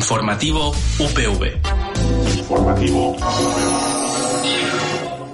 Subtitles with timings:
[0.00, 1.60] Informativo UPV.
[2.38, 3.16] Informativo.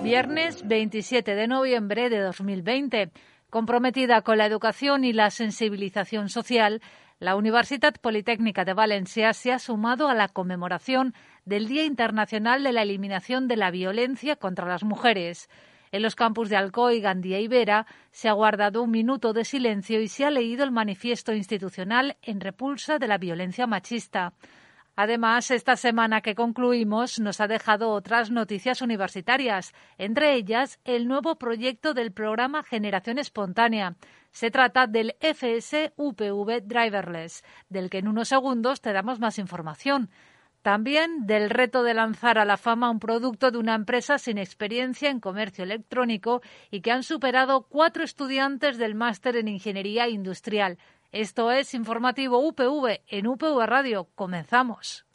[0.02, 3.12] Viernes 27 de noviembre de 2020.
[3.48, 6.82] Comprometida con la educación y la sensibilización social,
[7.20, 12.72] la Universidad Politécnica de Valencia se ha sumado a la conmemoración del Día Internacional de
[12.72, 15.48] la Eliminación de la Violencia contra las Mujeres.
[15.96, 19.98] En los campus de Alcoy, Gandía y Vera se ha guardado un minuto de silencio
[20.02, 24.34] y se ha leído el manifiesto institucional en repulsa de la violencia machista.
[24.94, 31.36] Además, esta semana que concluimos nos ha dejado otras noticias universitarias, entre ellas el nuevo
[31.36, 33.96] proyecto del programa Generación Espontánea.
[34.32, 40.10] Se trata del FS UPV Driverless, del que en unos segundos te damos más información.
[40.66, 45.10] También del reto de lanzar a la fama un producto de una empresa sin experiencia
[45.10, 50.76] en comercio electrónico y que han superado cuatro estudiantes del máster en Ingeniería Industrial.
[51.12, 54.08] Esto es Informativo UPV en UPV Radio.
[54.16, 55.06] Comenzamos.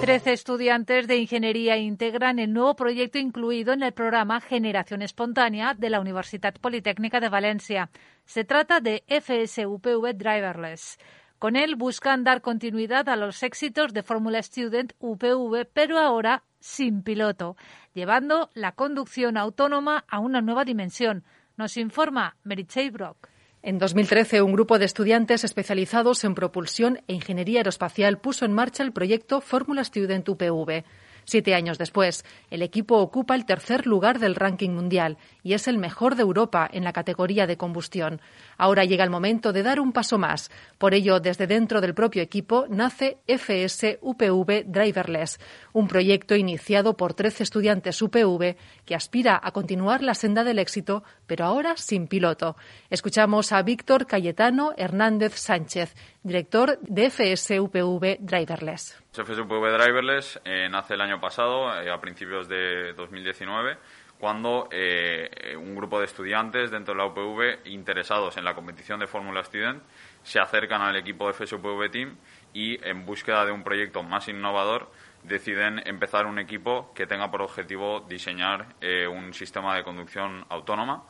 [0.00, 5.90] Trece estudiantes de ingeniería integran el nuevo proyecto incluido en el programa Generación Espontánea de
[5.90, 7.90] la Universidad Politécnica de Valencia.
[8.24, 10.96] Se trata de FSUPV Driverless.
[11.38, 17.02] Con él buscan dar continuidad a los éxitos de Fórmula Student UPV, pero ahora sin
[17.02, 17.56] piloto,
[17.94, 21.22] llevando la conducción autónoma a una nueva dimensión.
[21.56, 23.28] Nos informa Meritxell Brock.
[23.62, 28.82] En 2013, un grupo de estudiantes especializados en propulsión e ingeniería aeroespacial puso en marcha
[28.82, 30.84] el proyecto Fórmula Student UPV.
[31.24, 35.78] Siete años después, el equipo ocupa el tercer lugar del ranking mundial y es el
[35.78, 38.20] mejor de Europa en la categoría de combustión.
[38.58, 40.50] Ahora llega el momento de dar un paso más.
[40.76, 45.40] Por ello, desde dentro del propio equipo nace FS UPV Driverless,
[45.72, 51.02] un proyecto iniciado por 13 estudiantes UPV que aspira a continuar la senda del éxito,
[51.26, 52.56] pero ahora sin piloto.
[52.90, 59.02] Escuchamos a Víctor Cayetano Hernández Sánchez, director de FS UPV Driverless.
[59.12, 63.78] FSUPV Driverless eh, nace el año pasado, eh, a principios de 2019,
[64.18, 69.06] cuando eh, un grupo de estudiantes dentro de la UPV interesados en la competición de
[69.06, 69.82] Fórmula Student
[70.22, 72.16] se acercan al equipo de FSUPV Team
[72.52, 74.90] y en búsqueda de un proyecto más innovador
[75.22, 78.74] deciden empezar un equipo que tenga por objetivo diseñar
[79.10, 81.04] un sistema de conducción autónoma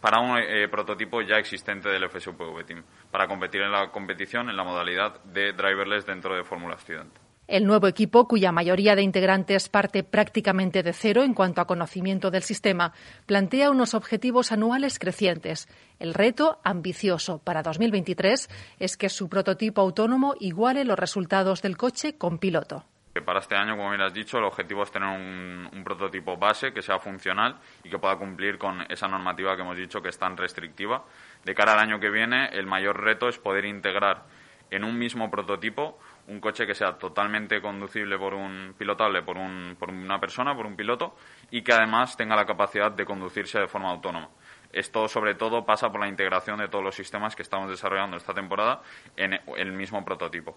[0.00, 4.56] para un eh, prototipo ya existente del FSUPV Team, para competir en la competición en
[4.56, 7.27] la modalidad de driverless dentro de Fórmula Student.
[7.48, 12.30] El nuevo equipo, cuya mayoría de integrantes parte prácticamente de cero en cuanto a conocimiento
[12.30, 12.92] del sistema,
[13.24, 15.66] plantea unos objetivos anuales crecientes.
[15.98, 22.18] El reto, ambicioso para 2023, es que su prototipo autónomo iguale los resultados del coche
[22.18, 22.84] con piloto.
[23.24, 26.72] Para este año, como bien has dicho, el objetivo es tener un, un, prototipo base
[26.72, 30.18] que sea funcional y que pueda cumplir con esa normativa que hemos dicho que es
[30.18, 31.04] tan restrictiva.
[31.44, 34.24] De cara al año que viene, el mayor reto es poder integrar
[34.70, 35.98] en un mismo prototipo
[36.28, 40.66] un coche que sea totalmente conducible por un pilotable por, un, por una persona, por
[40.66, 41.16] un piloto,
[41.50, 44.28] y que además tenga la capacidad de conducirse de forma autónoma.
[44.70, 48.34] Esto, sobre todo, pasa por la integración de todos los sistemas que estamos desarrollando esta
[48.34, 48.82] temporada
[49.16, 50.56] en el mismo prototipo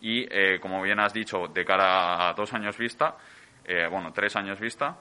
[0.00, 3.16] y, eh, como bien has dicho, de cara a dos años vista,
[3.64, 4.96] eh, bueno, tres años vista,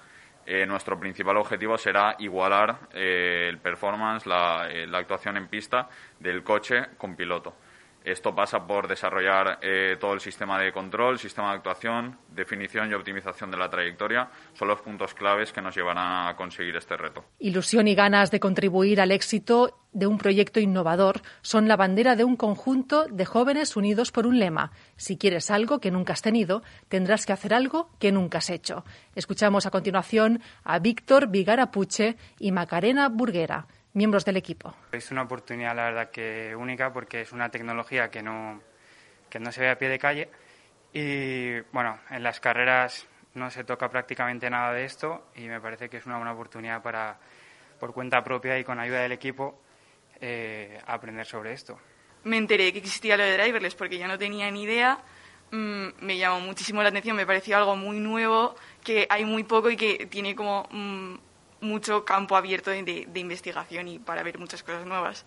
[0.45, 5.89] eh, nuestro principal objetivo será igualar eh, el performance, la, la, actuación en pista
[6.19, 7.55] del coche con piloto.
[8.05, 12.93] Esto pasa por desarrollar eh, todo el sistema de control, sistema de actuación, definición y
[12.93, 14.29] optimización de la trayectoria.
[14.53, 17.25] Son los puntos claves que nos llevarán a conseguir este reto.
[17.39, 22.25] Ilusión y ganas de contribuir al éxito de un proyecto innovador son la bandera de
[22.25, 24.71] un conjunto de jóvenes unidos por un lema.
[24.97, 28.85] Si quieres algo que nunca has tenido, tendrás que hacer algo que nunca has hecho.
[29.15, 33.65] Escuchamos a continuación a Víctor Vigarapuche y Macarena Burguera
[33.95, 34.75] miembros del equipo.
[34.91, 38.61] Es una oportunidad, la verdad, que única porque es una tecnología que no,
[39.29, 40.29] que no se ve a pie de calle
[40.93, 45.89] y, bueno, en las carreras no se toca prácticamente nada de esto y me parece
[45.89, 47.17] que es una buena oportunidad para,
[47.79, 49.59] por cuenta propia y con ayuda del equipo,
[50.21, 51.77] eh, aprender sobre esto.
[52.23, 54.99] Me enteré que existía lo de driverless porque yo no tenía ni idea.
[55.51, 59.69] Mm, me llamó muchísimo la atención, me pareció algo muy nuevo, que hay muy poco
[59.69, 61.15] y que tiene como mm,
[61.65, 65.25] mucho campo abierto de, investigación y para ver muchas cosas nuevas.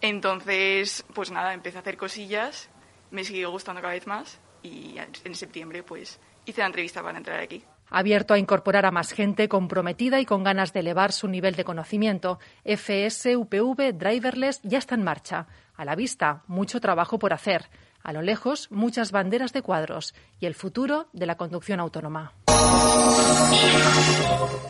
[0.00, 2.68] Entonces, pues nada, empecé a hacer cosillas,
[3.10, 7.40] me siguió gustando cada vez más y en septiembre pues hice la entrevista para entrar
[7.40, 7.64] aquí.
[7.90, 11.64] Abierto a incorporar a más gente comprometida y con ganas de elevar su nivel de
[11.64, 15.46] conocimiento, FS, UPV, Driverless ya está en marcha.
[15.74, 17.70] A la vista, mucho trabajo por hacer.
[18.02, 22.32] A lo lejos, muchas banderas de cuadros y el futuro de la conducción autónoma.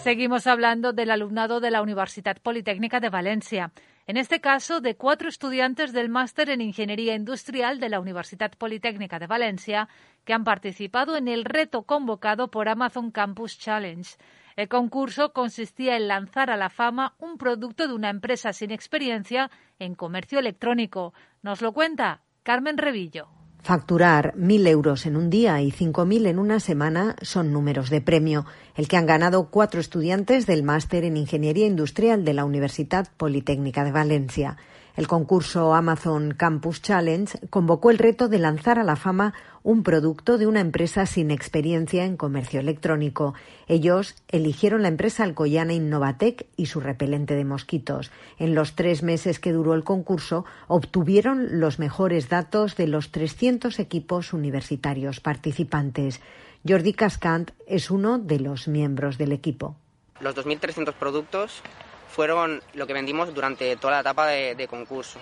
[0.03, 3.73] Seguimos hablando del alumnado de la Universidad Politécnica de Valencia.
[4.09, 9.19] En este caso, de cuatro estudiantes del máster en Ingeniería Industrial de la Universidad Politécnica
[9.19, 9.87] de Valencia
[10.25, 14.17] que han participado en el reto convocado por Amazon Campus Challenge.
[14.57, 19.51] El concurso consistía en lanzar a la fama un producto de una empresa sin experiencia
[19.79, 21.13] en comercio electrónico.
[21.43, 23.38] Nos lo cuenta Carmen Revillo.
[23.63, 28.01] Facturar mil euros en un día y cinco mil en una semana son números de
[28.01, 28.47] premio,
[28.77, 33.85] el que han ganado cuatro estudiantes del máster en Ingeniería Industrial de la Universidad Politécnica
[33.85, 34.57] de Valencia.
[34.99, 40.39] El concurso Amazon Campus Challenge convocó el reto de lanzar a la fama un producto
[40.39, 43.35] de una empresa sin experiencia en comercio electrónico.
[43.69, 48.11] Ellos eligieron la empresa alcoyana Innovatec y su repelente de mosquitos.
[48.41, 53.79] En los tres meses que duró el concurso, obtuvieron los mejores datos de los 300
[53.79, 56.21] equipos universitarios participantes.
[56.69, 59.77] Jordi Cascant es uno de los miembros del equipo.
[60.21, 61.63] Los 2.300 productos
[62.09, 65.21] fueron lo que vendimos durante toda la etapa de, concurso.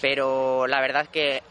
[0.00, 1.42] Pero la verdad es que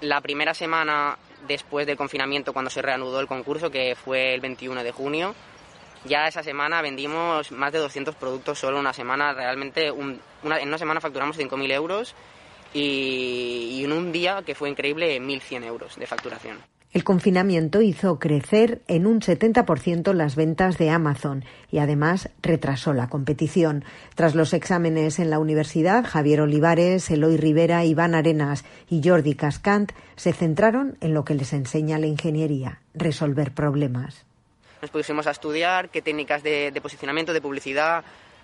[0.00, 4.82] la primera semana después del confinamiento, cuando se reanudó el concurso, que fue el 21
[4.82, 5.34] de junio,
[6.04, 9.32] ya esa semana vendimos más de 200 productos solo una semana.
[9.32, 12.14] Realmente, en una semana facturamos 5.000 euros
[12.72, 16.77] y, y en un día, que fue increíble, 1.100 euros de facturación.
[16.90, 23.10] El confinamiento hizo crecer en un 70% las ventas de Amazon y además retrasó la
[23.10, 23.84] competición.
[24.14, 29.92] Tras los exámenes en la universidad, Javier Olivares, Eloy Rivera, Iván Arenas y Jordi Cascant
[30.16, 34.24] se centraron en lo que les enseña la ingeniería, resolver problemas.
[34.80, 38.02] Nos pusimos a estudiar qué técnicas de, de posicionamiento, de publicidad,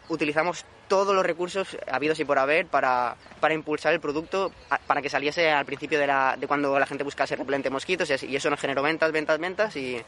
[0.08, 4.52] utilizamos todos los recursos habidos y por haber para, para impulsar el producto,
[4.86, 8.36] para que saliese al principio de, la, de cuando la gente buscase repelente mosquitos y
[8.36, 10.00] eso nos generó ventas, ventas, ventas y,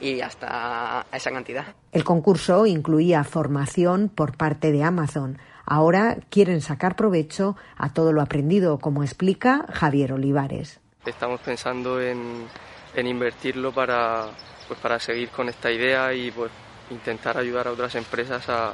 [0.00, 1.64] y hasta esa cantidad.
[1.92, 5.38] El concurso incluía formación por parte de Amazon.
[5.66, 10.80] Ahora quieren sacar provecho a todo lo aprendido, como explica Javier Olivares.
[11.06, 12.46] Estamos pensando en,
[12.94, 14.26] en invertirlo para,
[14.66, 16.50] pues para seguir con esta idea y pues,
[16.90, 18.72] intentar ayudar a otras empresas a,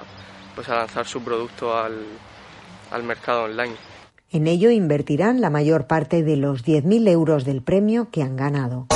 [0.57, 2.05] pues a lanzar su producto al,
[2.91, 3.77] al mercado online.
[4.33, 8.89] En ello invertirán la mayor parte de los 10.000 euros del premio que han ganado.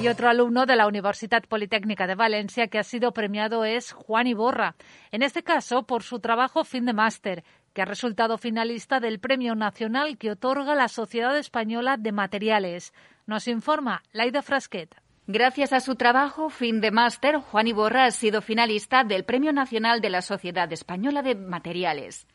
[0.00, 4.28] Y otro alumno de la Universidad Politécnica de Valencia que ha sido premiado es Juan
[4.28, 4.76] Iborra,
[5.10, 7.42] en este caso por su trabajo fin de máster,
[7.72, 12.92] que ha resultado finalista del Premio Nacional que otorga la Sociedad Española de Materiales.
[13.26, 14.94] Nos informa Laida Frasquet.
[15.28, 20.00] Gracias a su trabajo fin de máster, Juan Iborra ha sido finalista del Premio Nacional
[20.00, 22.28] de la Sociedad Española de Materiales.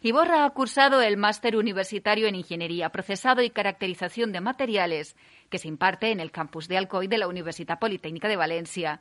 [0.00, 5.16] Iborra ha cursado el máster universitario en Ingeniería, Procesado y Caracterización de Materiales,
[5.50, 9.00] que se imparte en el campus de Alcoy de la Universidad Politécnica de Valencia.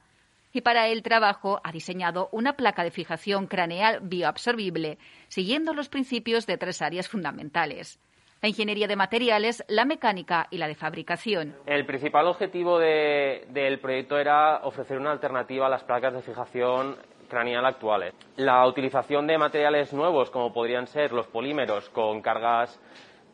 [0.51, 4.97] Y para el trabajo ha diseñado una placa de fijación craneal bioabsorbible,
[5.27, 7.99] siguiendo los principios de tres áreas fundamentales
[8.45, 11.55] la ingeniería de materiales, la mecánica y la de fabricación.
[11.65, 16.95] El principal objetivo del proyecto era ofrecer una alternativa a las placas de fijación
[17.27, 18.13] craneal actuales.
[18.35, 22.79] La utilización de materiales nuevos, como podrían ser los polímeros con cargas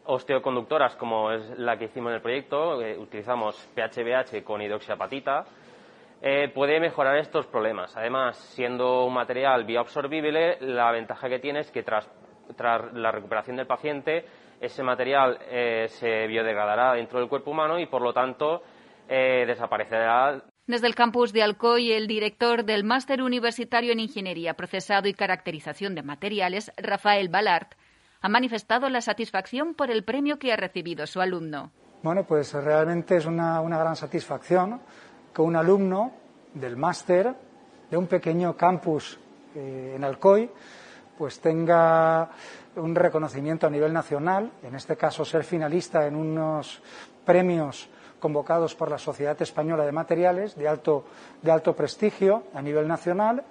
[0.06, 5.44] osteoconductoras, como es la que hicimos en el proyecto, eh, utilizamos PHBH con hidroxiapatita,
[6.22, 7.98] eh, puede mejorar estos problemas.
[7.98, 12.10] Además, siendo un material bioabsorbible, la ventaja que tiene es que tras
[12.94, 14.25] la recuperación del paciente
[14.62, 18.62] ese material eh, se biodegradará dentro del cuerpo humano y, por lo tanto,
[19.10, 20.44] eh, desaparecerá.
[20.68, 25.96] Desde el campus de Alcoy, el director del Máster Universitario en Ingeniería, Procesado y Caracterización
[25.96, 27.74] de Materiales, Rafael Balart,
[28.22, 31.72] ha manifestado la satisfacción por el premio que ha recibido su alumno.
[32.03, 34.80] Bueno, pues realmente es una, gran satisfacción
[35.34, 36.12] que un alumno
[36.53, 37.34] del máster
[37.89, 39.20] de un pequeño campus
[39.56, 40.50] eh, en Alcoy
[41.22, 42.32] pues tenga
[42.75, 46.82] un reconocimiento a nivel nacional, en este caso ser finalista en unos
[47.25, 51.06] premios convocados por la Sociedad Española de Materiales de alto,
[51.42, 53.44] de alto prestigio a nivel nacional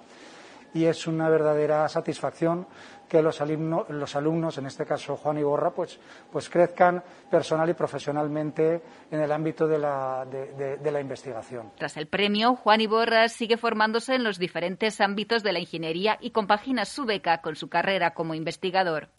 [0.73, 2.67] y es una verdadera satisfacción
[3.11, 5.99] que los, alumnos, los alumnos, en este caso Juan y Borra, pues,
[6.31, 11.71] pues crezcan personal y profesionalmente en el ámbito de la, de, de la investigación.
[11.77, 16.31] Tras el premio, Juan Iborra sigue formándose en los diferentes ámbitos de la ingeniería y
[16.31, 19.09] compagina su beca con su carrera como investigador.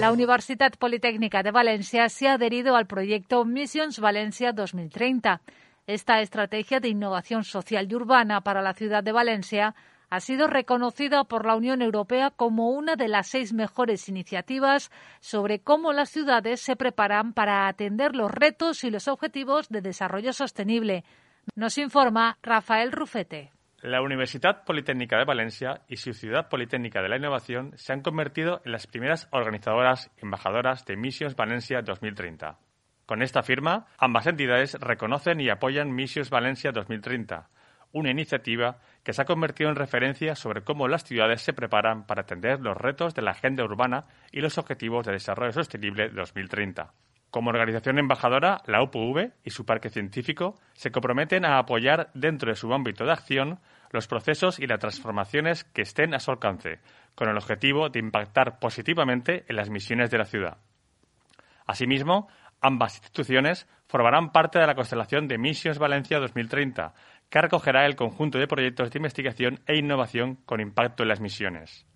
[0.00, 5.42] La Universidad Politécnica de Valencia se ha adherido al proyecto Missions Valencia 2030.
[5.86, 9.74] Esta estrategia de innovación social y urbana para la ciudad de Valencia
[10.08, 15.60] ha sido reconocida por la Unión Europea como una de las seis mejores iniciativas sobre
[15.60, 21.04] cómo las ciudades se preparan para atender los retos y los objetivos de desarrollo sostenible.
[21.54, 23.50] Nos informa Rafael Rufete.
[23.82, 28.62] La Universidad Politécnica de Valencia y su Ciudad Politécnica de la Innovación se han convertido
[28.64, 32.58] en las primeras organizadoras embajadoras de Missions Valencia 2030.
[33.06, 37.48] Con esta firma, ambas entidades reconocen y apoyan Missions Valencia 2030,
[37.92, 42.22] una iniciativa que se ha convertido en referencia sobre cómo las ciudades se preparan para
[42.22, 46.92] atender los retos de la agenda urbana y los objetivos de desarrollo sostenible 2030.
[47.30, 52.56] Como organización embajadora, la UPV y su parque científico se comprometen a apoyar dentro de
[52.56, 53.58] su ámbito de acción
[53.90, 56.80] los procesos y las transformaciones que estén a su alcance,
[57.14, 60.58] con el objetivo de impactar positivamente en las misiones de la ciudad.
[61.66, 62.28] Asimismo,
[62.64, 66.94] ambas instituciones formarán parte de la constelación de Missions Valencia 2030,
[67.28, 71.86] que recogerá el conjunto de proyectos de investigación e innovación con impacto en las misiones.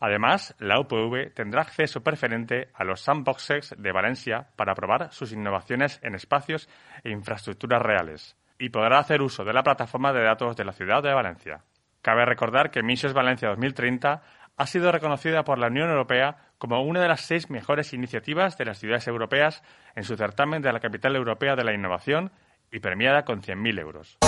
[0.00, 5.98] Además, la UPV tendrá acceso preferente a los sandboxes de Valencia para probar sus innovaciones
[6.02, 6.68] en espacios
[7.02, 11.02] e infraestructuras reales y podrá hacer uso de la plataforma de datos de la ciudad
[11.02, 11.64] de Valencia.
[12.02, 14.22] Cabe recordar que Missions Valencia 2030
[14.58, 18.64] ha sido reconocida por la Unión Europea como una de las seis mejores iniciativas de
[18.64, 19.62] las ciudades europeas
[19.94, 22.32] en su certamen de la Capital Europea de la Innovación
[22.70, 24.18] y premiada con 100.000 euros.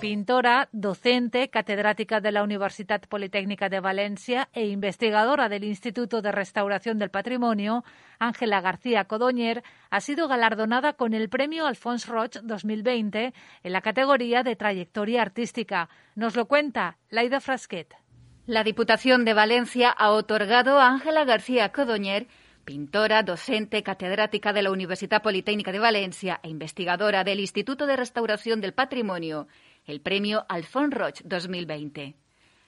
[0.00, 6.98] Pintora, docente, catedrática de la Universidad Politécnica de Valencia e investigadora del Instituto de Restauración
[6.98, 7.82] del Patrimonio,
[8.18, 14.42] Ángela García Codoñer, ha sido galardonada con el Premio Alphonse Roch 2020 en la categoría
[14.42, 15.88] de trayectoria artística.
[16.14, 18.01] Nos lo cuenta Laida Frasquet.
[18.46, 22.26] La Diputación de Valencia ha otorgado a Ángela García Codoñer
[22.64, 28.60] pintora, docente, catedrática de la Universidad Politécnica de Valencia e investigadora del Instituto de Restauración
[28.60, 29.46] del Patrimonio,
[29.84, 32.16] el premio Alfon Roch 2020.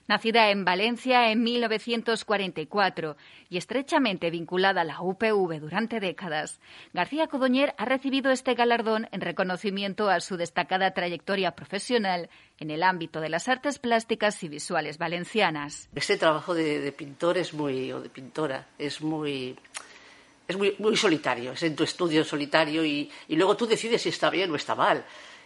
[0.07, 3.17] Nacida en Valencia en 1944
[3.49, 6.59] y estrechamente vinculada a la UPV durante décadas,
[6.93, 12.83] García Codoñer ha recibido este galardón en reconocimiento a su destacada trayectoria profesional en el
[12.83, 15.89] ámbito de las artes plásticas y visuales valencianas.
[15.95, 19.57] Este trabajo de, pintor es muy, o de pintora, es muy
[20.47, 24.29] es muy, solitario, es en tu estudio solitario y, y, luego tú decides si está
[24.29, 25.03] bien o está mal.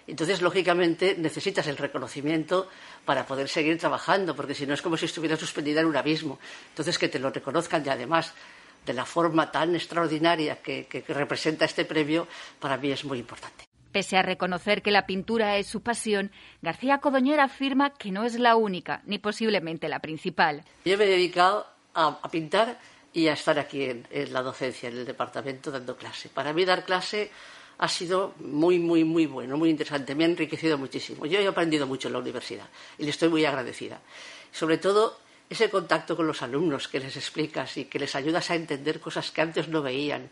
[0.09, 2.69] Entonces, lógicamente, necesitas el reconocimiento
[3.05, 6.39] para poder seguir trabajando, porque si no es como si estuvieras suspendida en un abismo.
[6.69, 8.33] Entonces, que te lo reconozcan y además
[8.85, 12.27] de la forma tan extraordinaria que, que, que representa este premio,
[12.59, 13.65] para mí es muy importante.
[13.91, 18.39] Pese a reconocer que la pintura es su pasión, García Codoñera afirma que no es
[18.39, 20.63] la única, ni posiblemente la principal.
[20.85, 22.79] Yo me he dedicado a, a pintar
[23.13, 26.29] y a estar aquí en, en, la docencia, en el departamento, dando clase.
[26.29, 27.31] Para mí dar clase
[27.79, 30.13] ha sido muy, muy, muy bueno, muy interesante.
[30.13, 31.25] Me ha enriquecido muchísimo.
[31.25, 32.67] Yo he aprendido mucho en la universidad
[32.97, 34.01] y le estoy muy agradecida.
[34.51, 35.19] Sobre todo
[35.49, 39.31] ese contacto con los alumnos que les explicas y que les ayudas a entender cosas
[39.31, 40.29] que antes no veían.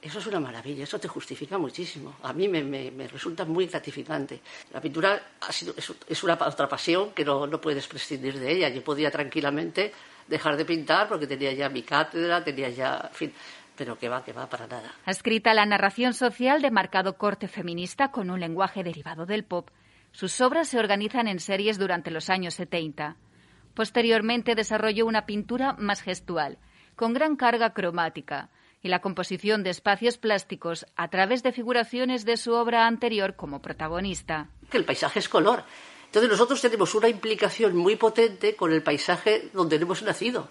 [0.00, 2.16] Eso es una maravilla, eso te justifica muchísimo.
[2.22, 4.40] A mí me, me, me resulta muy gratificante.
[4.72, 8.70] La pintura ha sido, es, una otra pasión que no, no puedes prescindir de ella.
[8.70, 9.92] Yo podía tranquilamente
[10.26, 13.34] dejar de pintar porque tenía ya mi cátedra, tenía ya, fin,
[13.80, 14.92] pero que va, que va, para nada.
[15.06, 19.70] Escrita la narración social de marcado corte feminista con un lenguaje derivado del pop.
[20.12, 23.16] Sus obras se organizan en series durante los años 70.
[23.72, 26.58] Posteriormente desarrolló una pintura más gestual,
[26.94, 28.50] con gran carga cromática,
[28.82, 33.62] y la composición de espacios plásticos a través de figuraciones de su obra anterior como
[33.62, 34.50] protagonista.
[34.70, 35.64] Que el paisaje es color.
[36.04, 40.50] Entonces nosotros tenemos una implicación muy potente con el paisaje donde hemos nacido.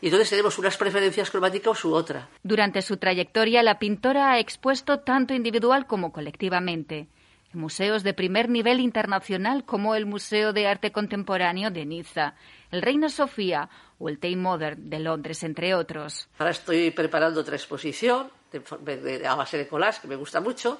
[0.00, 2.28] Y entonces tenemos unas preferencias cromáticas u otra.
[2.42, 7.08] Durante su trayectoria, la pintora ha expuesto tanto individual como colectivamente
[7.52, 12.34] en museos de primer nivel internacional como el Museo de Arte Contemporáneo de Niza,
[12.70, 16.28] el Reina Sofía o el Tate Modern de Londres, entre otros.
[16.38, 20.78] Ahora estoy preparando otra exposición de, de, a base de collage, que me gusta mucho,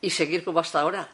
[0.00, 1.08] y seguir como hasta ahora.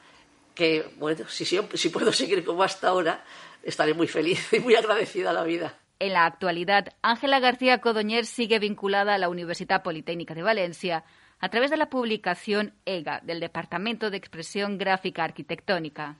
[0.55, 3.25] Que, bueno, si, si puedo seguir como hasta ahora,
[3.63, 5.79] estaré muy feliz y muy agradecida a la vida.
[6.00, 11.04] En la actualidad, Ángela García Codoñer sigue vinculada a la Universidad Politécnica de Valencia
[11.38, 16.16] a través de la publicación EGA del Departamento de Expresión Gráfica Arquitectónica.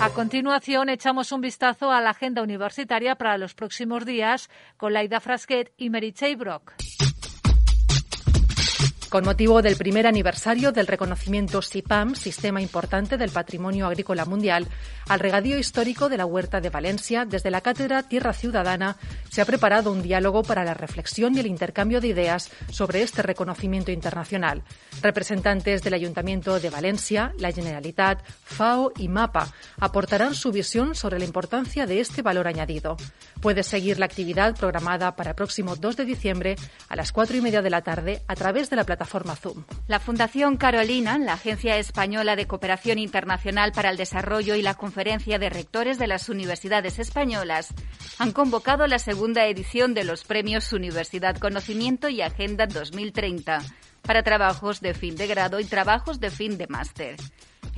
[0.00, 5.18] A continuación, echamos un vistazo a la agenda universitaria para los próximos días con Laida
[5.18, 6.74] Frasquet y Meritxell Brock.
[9.08, 14.68] Con motivo del primer aniversario del reconocimiento SIPAM, Sistema Importante del Patrimonio Agrícola Mundial,
[15.08, 18.98] al regadío histórico de la Huerta de Valencia, desde la Cátedra Tierra Ciudadana
[19.30, 23.22] se ha preparado un diálogo para la reflexión y el intercambio de ideas sobre este
[23.22, 24.62] reconocimiento internacional.
[25.00, 31.24] Representantes del Ayuntamiento de Valencia, la Generalitat, FAO y MAPA aportarán su visión sobre la
[31.24, 32.98] importancia de este valor añadido.
[33.40, 36.56] Puede seguir la actividad programada para el próximo 2 de diciembre
[36.90, 38.97] a las 4 y media de la tarde a través de la plataforma
[39.86, 45.38] La Fundación Carolina, la Agencia Española de Cooperación Internacional para el Desarrollo y la Conferencia
[45.38, 47.74] de Rectores de las Universidades Españolas
[48.18, 53.62] han convocado la segunda edición de los Premios Universidad Conocimiento y Agenda 2030
[54.02, 57.16] para trabajos de fin de grado y trabajos de fin de máster.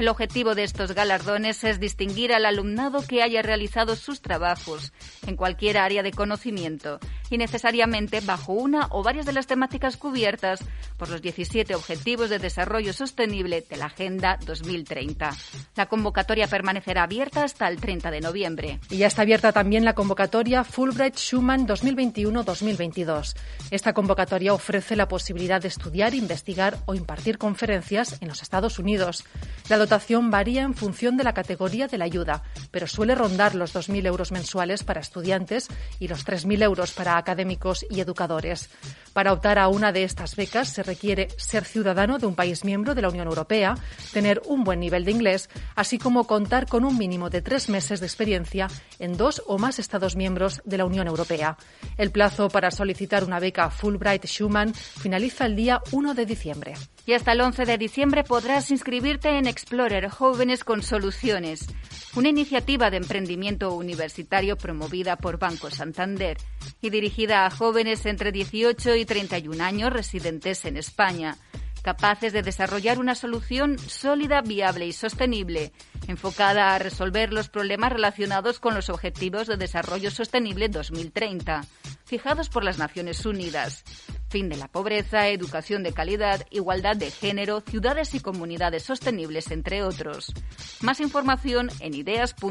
[0.01, 4.95] El objetivo de estos galardones es distinguir al alumnado que haya realizado sus trabajos
[5.27, 10.65] en cualquier área de conocimiento y necesariamente bajo una o varias de las temáticas cubiertas
[10.97, 15.37] por los 17 Objetivos de Desarrollo Sostenible de la Agenda 2030.
[15.77, 18.81] La convocatoria permanecerá abierta hasta el 30 de noviembre.
[18.89, 23.37] Y ya está abierta también la convocatoria Fulbright Schumann 2021-2022.
[23.71, 29.25] Esta convocatoria ofrece la posibilidad de estudiar, investigar o impartir conferencias en los Estados Unidos.
[29.69, 33.75] La dotación varía en función de la categoría de la ayuda, pero suele rondar los
[33.75, 35.67] 2.000 euros mensuales para estudiantes
[35.99, 38.71] y los 3.000 euros para académicos y educadores.
[39.13, 42.95] Para optar a una de estas becas se requiere ser ciudadano de un país miembro
[42.95, 43.75] de la Unión Europea,
[44.13, 47.99] tener un buen nivel de inglés, así como contar con un mínimo de tres meses
[47.99, 48.69] de experiencia
[49.01, 51.57] en dos o más Estados miembros de la Unión Europea.
[51.99, 56.75] El plazo para solicitar una beca Fulbright Schumann finaliza el día 1 de diciembre.
[57.07, 61.67] Y hasta el 11 de diciembre podrás inscribirte en Explorer Jóvenes con Soluciones,
[62.15, 66.37] una iniciativa de emprendimiento universitario promovida por Banco Santander
[66.83, 71.37] y dirigida a jóvenes entre 18 y 31 años residentes en España,
[71.83, 75.73] capaces de desarrollar una solución sólida, viable y sostenible,
[76.07, 81.65] enfocada a resolver los problemas relacionados con los Objetivos de Desarrollo Sostenible 2030,
[82.05, 83.85] fijados por las Naciones Unidas
[84.31, 89.83] fin de la pobreza, educación de calidad, igualdad de género, ciudades y comunidades sostenibles, entre
[89.83, 90.33] otros.
[90.81, 92.51] Más información en ideas.upv.es.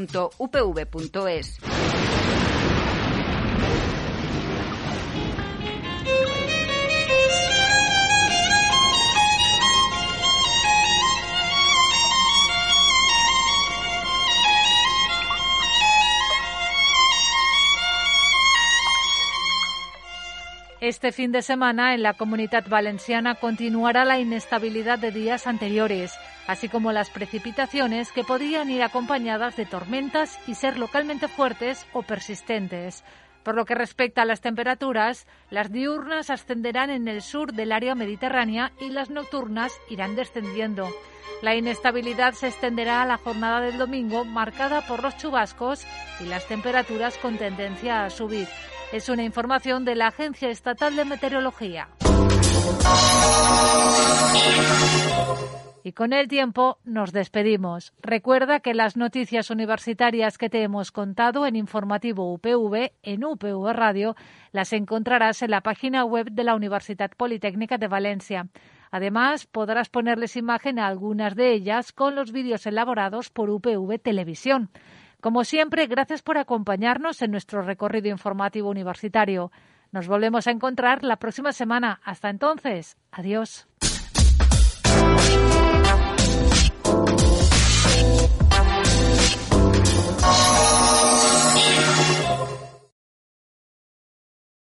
[20.89, 26.11] Este fin de semana en la comunidad valenciana continuará la inestabilidad de días anteriores,
[26.47, 32.01] así como las precipitaciones que podrían ir acompañadas de tormentas y ser localmente fuertes o
[32.01, 33.03] persistentes.
[33.43, 37.93] Por lo que respecta a las temperaturas, las diurnas ascenderán en el sur del área
[37.93, 40.89] mediterránea y las nocturnas irán descendiendo.
[41.43, 45.85] La inestabilidad se extenderá a la jornada del domingo, marcada por los chubascos
[46.19, 48.47] y las temperaturas con tendencia a subir.
[48.91, 51.89] Es una información de la Agencia Estatal de Meteorología.
[55.83, 57.93] Y con el tiempo nos despedimos.
[58.01, 64.15] Recuerda que las noticias universitarias que te hemos contado en informativo UPV, en UPV Radio,
[64.51, 68.47] las encontrarás en la página web de la Universidad Politécnica de Valencia.
[68.89, 74.71] Además, podrás ponerles imagen a algunas de ellas con los vídeos elaborados por UPV Televisión.
[75.21, 79.51] Como siempre, gracias por acompañarnos en nuestro recorrido informativo universitario.
[79.91, 81.99] Nos volvemos a encontrar la próxima semana.
[82.03, 83.67] Hasta entonces, adiós.